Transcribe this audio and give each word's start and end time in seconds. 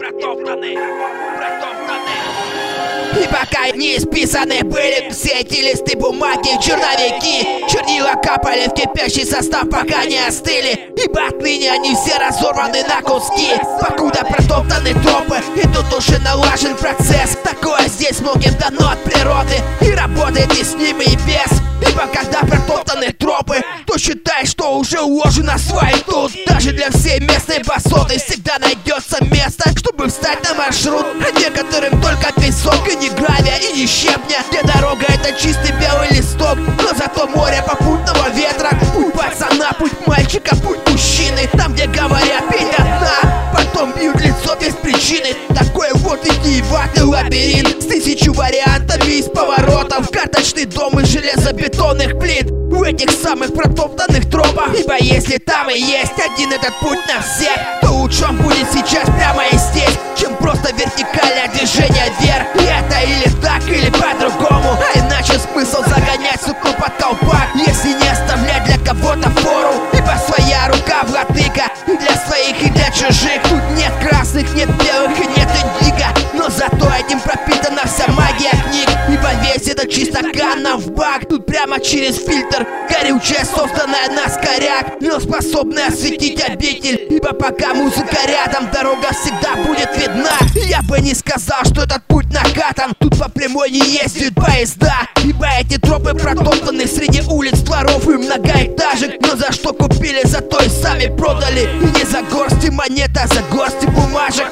протоптаны, 0.00 0.74
протоптаны. 1.36 2.10
И 3.22 3.26
пока 3.26 3.70
не 3.76 3.98
исписаны 3.98 4.62
были 4.62 5.10
все 5.10 5.40
эти 5.40 5.60
листы 5.60 5.96
бумаги, 5.96 6.58
черновики 6.62 7.66
Чернила 7.68 8.14
капали 8.14 8.68
в 8.68 8.72
кипящий 8.72 9.26
состав, 9.26 9.68
пока 9.68 10.04
не 10.06 10.18
остыли. 10.26 10.92
Ибо 10.96 11.26
отныне 11.26 11.70
они 11.72 11.94
все 11.94 12.16
разорваны 12.16 12.82
на 12.84 13.02
куски. 13.02 13.50
Покуда 13.80 14.24
протоптаны 14.24 14.94
тропы, 15.02 15.42
и 15.56 15.62
тут 15.68 15.92
уже 15.92 16.18
налажен 16.20 16.76
процесс. 16.76 17.36
Такое 17.44 17.86
здесь 17.88 18.20
многим 18.20 18.54
дано 18.54 18.90
от 18.90 19.04
природы 19.04 19.56
И 19.80 19.90
работает 19.90 20.52
и 20.58 20.64
с 20.64 20.74
ними, 20.74 21.04
и 21.04 21.16
без 21.26 21.69
считай, 24.00 24.46
что 24.46 24.78
уже 24.78 25.00
уложено 25.00 25.58
свай 25.58 25.94
тут 26.06 26.32
Даже 26.46 26.72
для 26.72 26.90
всей 26.90 27.20
местной 27.20 27.62
басоты 27.64 28.18
всегда 28.18 28.58
найдется 28.58 29.22
место, 29.24 29.70
чтобы 29.76 30.08
встать 30.08 30.42
на 30.48 30.54
маршрут. 30.54 31.06
А 31.26 31.38
некоторым 31.38 32.00
только 32.00 32.32
песок 32.40 32.88
и 32.88 32.96
не 32.96 33.10
гравия, 33.10 33.58
и 33.58 33.76
не 33.76 33.86
щебня. 33.86 34.42
Где 34.50 34.62
дорога 34.62 35.04
это 35.08 35.32
чистый 35.38 35.72
белый 35.72 36.08
листок 36.10 36.56
Но 36.56 36.94
зато 36.96 37.26
море 37.28 37.62
попутного 37.66 38.30
ветра. 38.30 38.70
Путь 38.94 39.12
пацана, 39.12 39.72
путь 39.78 40.06
мальчика, 40.06 40.56
путь 40.56 40.69
лабиринт 47.22 47.82
С 47.82 47.86
тысячу 47.86 48.32
вариантами 48.32 49.18
из 49.18 49.26
поворотов. 49.26 50.10
Карточный 50.10 50.64
дом 50.64 50.98
из 51.00 51.08
железобетонных 51.08 52.18
плит. 52.18 52.50
В 52.50 52.82
этих 52.82 53.10
самых 53.10 53.52
протоптанных 53.52 54.30
тропах. 54.30 54.70
Ибо 54.78 54.96
если 54.98 55.38
там 55.38 55.68
и 55.70 55.78
есть 55.78 56.18
один 56.18 56.52
этот 56.52 56.74
путь 56.80 57.00
на 57.08 57.20
всех 57.20 57.58
То 57.82 57.90
лучше 57.92 58.24
он 58.24 58.36
будет 58.36 58.66
сейчас 58.72 59.04
прямо 59.04 59.44
и 59.46 59.56
здесь 59.56 59.98
Чем 60.16 60.36
просто 60.36 60.72
вертикальное 60.72 61.48
движение 61.48 62.12
вверх. 62.20 62.46
И 62.54 62.64
это 62.64 63.00
или 63.02 63.30
так, 63.42 63.62
или 63.68 63.90
по-другому. 63.90 64.78
А 64.94 64.98
иначе 64.98 65.34
смысл 65.38 65.82
загонять 65.82 66.40
сукно 66.44 66.72
под 66.72 66.92
колпак 66.98 67.48
Если 67.54 67.88
не 67.88 68.08
оставлять 68.08 68.64
для 68.64 68.78
кого-то 68.78 69.28
фору. 69.40 69.74
Ибо 69.92 70.14
своя 70.26 70.68
рука 70.68 71.02
владыка 71.06 71.64
И 71.86 71.96
для 71.96 72.16
своих, 72.16 72.62
и 72.62 72.70
для 72.70 72.90
чужих 72.90 73.42
прямо 81.70 81.80
через 81.80 82.16
фильтр. 82.16 82.66
Горючая, 82.88 83.44
созданная 83.44 84.08
на 84.08 84.28
скоряк 84.28 85.00
Но 85.00 85.20
способная 85.20 85.88
осветить 85.88 86.42
обитель. 86.42 87.06
Ибо 87.10 87.32
пока 87.32 87.74
музыка 87.74 88.16
рядом 88.26 88.70
Дорога 88.72 89.08
всегда 89.12 89.54
будет 89.56 89.96
видна. 89.96 90.36
Я 90.54 90.82
бы 90.82 91.00
не 91.00 91.14
сказал, 91.14 91.64
что 91.64 91.82
этот 91.82 92.04
путь 92.06 92.26
накатан. 92.32 92.92
Тут 92.98 93.18
по 93.18 93.28
прямой 93.28 93.70
не 93.70 93.80
ездят 93.80 94.34
поезда. 94.34 95.02
Ибо 95.24 95.46
эти 95.60 95.78
тропы 95.78 96.14
протоптаны 96.14 96.86
среди 96.86 97.22
улиц, 97.22 97.60
дворов 97.60 98.06
и 98.08 98.12
многоэтажек. 98.12 99.20
Но 99.20 99.36
за 99.36 99.52
что 99.52 99.72
купили, 99.72 100.26
за 100.26 100.40
то 100.40 100.62
и 100.62 100.68
сами 100.68 101.14
продали. 101.16 101.68
И 101.80 101.98
не 101.98 102.04
за 102.04 102.22
горсти 102.22 102.70
монет, 102.70 103.10
а 103.16 103.26
за 103.28 103.42
горсти 103.42 103.86
бумажек 103.86 104.46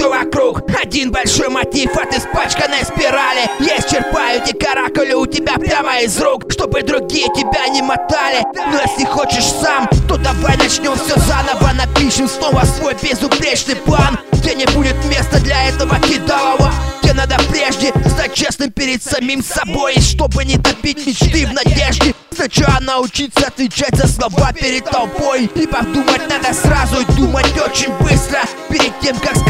все 0.00 0.08
вокруг. 0.08 0.62
Один 0.82 1.12
большой 1.12 1.50
мотив 1.50 1.94
от 1.94 2.16
испачканной 2.16 2.84
спирали. 2.84 3.50
Я 3.58 3.76
исчерпаю 3.76 4.42
эти 4.42 4.56
каракули 4.56 5.12
у 5.12 5.26
тебя 5.26 5.56
прямо 5.58 6.00
из 6.00 6.18
рук 6.18 6.50
Чтобы 6.50 6.82
другие 6.82 7.26
тебя 7.36 7.68
не 7.68 7.82
мотали. 7.82 8.42
Но 8.54 8.80
если 8.80 9.04
хочешь 9.04 9.44
сам, 9.44 9.86
то 10.08 10.16
давай 10.16 10.56
начнем 10.56 10.94
все 10.96 11.18
заново. 11.20 11.70
Напишем 11.74 12.28
снова 12.28 12.64
свой 12.64 12.94
безупречный 13.02 13.76
план 13.76 14.18
Где 14.32 14.54
не 14.54 14.64
будет 14.66 14.96
места 15.04 15.38
для 15.40 15.68
этого 15.68 15.98
кидалова 16.00 16.72
Где 17.02 17.12
надо 17.12 17.36
прежде 17.50 17.92
стать 18.08 18.32
честным 18.32 18.72
перед 18.72 19.02
самим 19.02 19.42
собой 19.42 19.96
чтобы 20.20 20.44
не 20.44 20.58
топить 20.58 21.06
мечты 21.06 21.46
в 21.46 21.52
надежде. 21.52 22.14
Сначала 22.30 22.78
научиться 22.80 23.46
отвечать 23.46 23.96
за 23.96 24.06
слова 24.06 24.52
перед 24.52 24.84
толпой. 24.84 25.46
И 25.54 25.66
подумать 25.66 26.22
надо 26.28 26.54
сразу 26.54 27.00
и 27.00 27.04
думать 27.16 27.52
очень 27.58 27.92
быстро. 27.98 28.40
Перед 28.68 28.98
тем, 29.00 29.18
как 29.18 29.36
сказать 29.36 29.49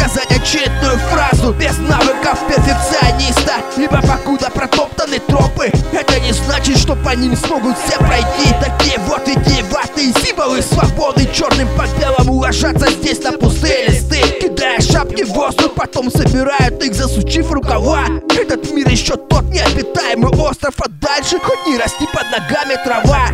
очередную 0.50 0.98
фразу 1.10 1.52
Без 1.52 1.78
навыков 1.78 2.38
перфекциониста. 2.48 3.54
Ибо 3.76 4.00
покуда 4.02 4.50
протоптаны 4.50 5.18
тропы 5.20 5.70
Это 5.92 6.18
не 6.20 6.32
значит, 6.32 6.78
что 6.78 6.96
по 6.96 7.10
ним 7.10 7.36
смогут 7.36 7.76
все 7.78 7.96
пройти. 7.98 8.54
Такие 8.60 8.98
вот 9.06 9.26
идиеватые 9.28 10.12
символы 10.24 10.62
свободы 10.62 11.28
Черным 11.32 11.68
по 11.76 11.86
белому 11.98 12.34
ложатся 12.34 12.90
здесь 12.90 13.22
на 13.22 13.32
пустые 13.32 13.88
листы. 13.88 14.22
Кидая 14.40 14.80
шапки 14.80 15.22
в 15.22 15.30
воздух, 15.30 15.74
потом 15.74 16.10
собирают 16.10 16.82
их, 16.82 16.94
засучив 16.94 17.50
рукава. 17.52 18.04
Этот 18.30 18.70
мир 18.72 18.88
еще 18.88 19.16
тот 19.16 19.44
необитаемый 19.44 20.32
остров 20.32 20.74
А 20.78 20.88
дальше 20.88 21.38
хоть 21.38 21.66
не 21.66 21.78
расти 21.78 22.06
под 22.12 22.24
ногами 22.30 22.76
трава. 22.84 23.28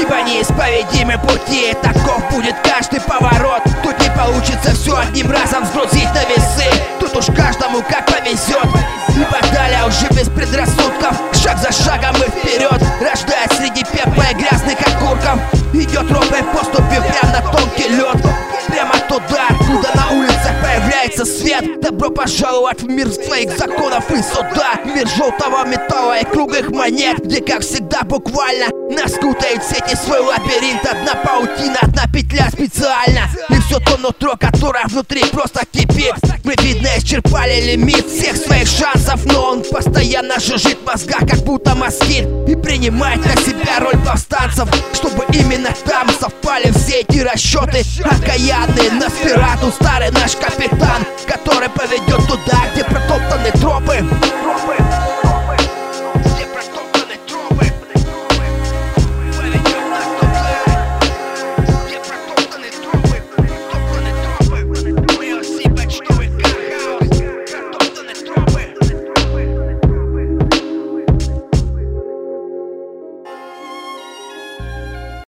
Ибо 0.00 0.22
неисповедимы 0.22 1.18
пути, 1.18 1.74
таков 1.82 2.22
будет 2.32 2.54
каждый 2.62 3.00
поворот. 3.00 3.62
Тут 3.82 3.98
не 4.00 4.10
получится 4.16 4.72
все 4.74 4.96
одним 4.96 5.30
разом 5.30 5.64
сгрузить 5.66 5.99
de 13.82 13.88
pé, 13.90 14.02
pé 14.16 14.39
свет 21.50 21.80
Добро 21.80 22.10
пожаловать 22.10 22.82
в 22.82 22.88
мир 22.88 23.10
своих 23.10 23.56
законов 23.56 24.10
и 24.10 24.22
суда 24.22 24.80
Мир 24.84 25.08
желтого 25.08 25.66
металла 25.66 26.18
и 26.18 26.24
круглых 26.24 26.70
монет 26.70 27.18
Где, 27.24 27.40
как 27.40 27.62
всегда, 27.62 28.02
буквально 28.02 28.66
нас 28.90 29.12
кутает 29.14 29.62
сети 29.62 29.94
свой 29.94 30.18
лабиринт. 30.18 30.84
Одна 30.84 31.14
паутина, 31.14 31.78
одна 31.80 32.06
петля 32.12 32.50
специально. 32.50 33.28
И 33.48 33.60
все 33.60 33.78
то 33.78 33.96
нутро, 33.98 34.34
которое 34.36 34.84
внутри 34.86 35.24
просто 35.26 35.64
кипит. 35.70 36.14
Мы, 36.42 36.54
видно, 36.60 36.88
исчерпали 36.98 37.60
лимит 37.60 38.06
всех 38.06 38.36
своих 38.36 38.66
шансов 38.66 39.24
Но 39.26 39.50
он 39.50 39.62
постоянно 39.62 40.40
жужжит 40.40 40.78
в 40.82 40.86
мозгах, 40.86 41.20
как 41.20 41.38
будто 41.44 41.74
москит 41.76 42.26
И 42.48 42.56
принимает 42.56 43.24
на 43.24 43.36
себя 43.42 43.78
роль 43.78 43.98
повстанцев 44.04 44.68
Чтобы 44.94 45.24
именно 45.32 45.70
там 45.84 46.08
все 46.90 47.02
эти 47.02 47.20
расчеты 47.20 47.84
окаянные. 48.02 48.90
На 48.90 49.08
спирату 49.08 49.70
Старый 49.70 50.10
наш 50.10 50.34
капитан, 50.34 51.06
который 51.24 51.68
поведет 51.68 52.26
туда, 52.26 52.64
где 52.72 52.82
протоптаны 52.82 53.52
тропы. 53.52 54.39